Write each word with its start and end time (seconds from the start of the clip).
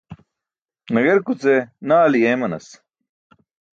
Nagerkuce 0.93 1.55
naali 1.87 2.19
eemanas. 2.27 2.67